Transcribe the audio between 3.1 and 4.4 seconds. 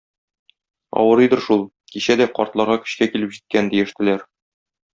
килеп җиткән,- диештеләр.